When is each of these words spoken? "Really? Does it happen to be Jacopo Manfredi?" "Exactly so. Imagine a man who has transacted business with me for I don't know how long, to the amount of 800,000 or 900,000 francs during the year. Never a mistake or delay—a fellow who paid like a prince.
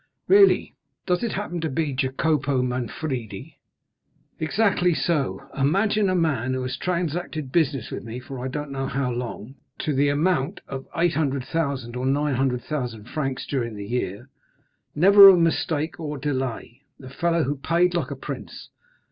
"Really? 0.27 0.73
Does 1.05 1.21
it 1.21 1.33
happen 1.33 1.61
to 1.61 1.69
be 1.69 1.93
Jacopo 1.93 2.63
Manfredi?" 2.63 3.59
"Exactly 4.39 4.95
so. 4.95 5.47
Imagine 5.55 6.09
a 6.09 6.15
man 6.15 6.55
who 6.55 6.63
has 6.63 6.75
transacted 6.75 7.51
business 7.51 7.91
with 7.91 8.03
me 8.03 8.19
for 8.19 8.43
I 8.43 8.47
don't 8.47 8.71
know 8.71 8.87
how 8.87 9.11
long, 9.11 9.53
to 9.77 9.93
the 9.93 10.09
amount 10.09 10.61
of 10.67 10.87
800,000 10.95 11.95
or 11.95 12.07
900,000 12.07 13.09
francs 13.09 13.45
during 13.45 13.75
the 13.75 13.85
year. 13.85 14.27
Never 14.95 15.29
a 15.29 15.37
mistake 15.37 15.99
or 15.99 16.17
delay—a 16.17 17.09
fellow 17.09 17.43
who 17.43 17.57
paid 17.57 17.93
like 17.93 18.09
a 18.09 18.15
prince. 18.15 18.69